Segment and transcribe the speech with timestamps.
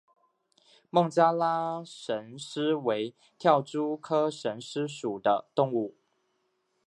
[0.89, 5.93] 孟加拉蝇狮为跳蛛科蝇狮属的动物。